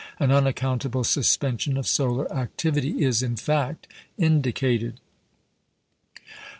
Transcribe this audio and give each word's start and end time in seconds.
An 0.19 0.31
unaccountable 0.31 1.03
suspension 1.03 1.77
of 1.77 1.85
solar 1.85 2.27
activity 2.33 3.03
is, 3.05 3.21
in 3.21 3.35
fact, 3.35 3.85
indicated. 4.17 4.99